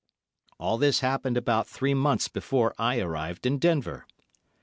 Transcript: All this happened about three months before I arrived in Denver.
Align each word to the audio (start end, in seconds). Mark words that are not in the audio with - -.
All 0.59 0.79
this 0.79 1.01
happened 1.01 1.37
about 1.37 1.67
three 1.67 1.93
months 1.93 2.27
before 2.27 2.73
I 2.79 2.97
arrived 2.99 3.45
in 3.45 3.59
Denver. 3.59 4.07